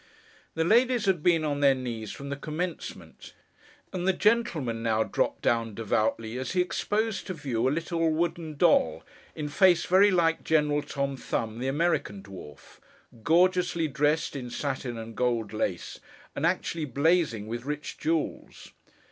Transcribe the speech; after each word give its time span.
The 0.55 0.63
ladies 0.63 1.05
had 1.05 1.21
been 1.21 1.43
on 1.45 1.59
their 1.59 1.75
knees 1.75 2.11
from 2.11 2.29
the 2.29 2.35
commencement; 2.35 3.35
and 3.93 4.07
the 4.07 4.13
gentlemen 4.13 4.81
now 4.81 5.03
dropped 5.03 5.43
down 5.43 5.75
devoutly, 5.75 6.39
as 6.39 6.53
he 6.53 6.59
exposed 6.61 7.27
to 7.27 7.35
view 7.35 7.69
a 7.69 7.69
little 7.69 8.09
wooden 8.09 8.57
doll, 8.57 9.03
in 9.35 9.47
face 9.47 9.85
very 9.85 10.09
like 10.09 10.43
General 10.43 10.81
Tom 10.81 11.17
Thumb, 11.17 11.59
the 11.59 11.67
American 11.67 12.23
Dwarf: 12.23 12.79
gorgeously 13.21 13.87
dressed 13.87 14.35
in 14.35 14.49
satin 14.49 14.97
and 14.97 15.15
gold 15.15 15.53
lace, 15.53 15.99
and 16.35 16.47
actually 16.47 16.85
blazing 16.85 17.45
with 17.45 17.65
rich 17.65 17.99
jewels. 17.99 18.71